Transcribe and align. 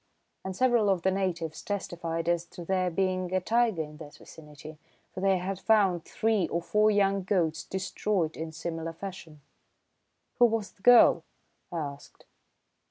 And 0.43 0.55
several 0.55 0.89
of 0.89 1.03
the 1.03 1.11
natives 1.11 1.61
testified 1.61 2.27
as 2.27 2.43
to 2.45 2.65
there 2.65 2.89
being 2.89 3.31
a 3.35 3.39
tiger 3.39 3.83
in 3.83 3.97
that 3.97 4.17
vicinity, 4.17 4.79
for 5.13 5.19
they 5.21 5.37
had 5.37 5.59
found 5.59 6.05
three 6.05 6.47
or 6.47 6.59
four 6.59 6.89
young 6.89 7.21
goats 7.21 7.63
destroyed 7.63 8.35
in 8.35 8.51
similar 8.51 8.93
fashion." 8.93 9.41
"Who 10.39 10.45
was 10.47 10.71
the 10.71 10.81
girl?" 10.81 11.23
I 11.71 11.77
asked. 11.77 12.25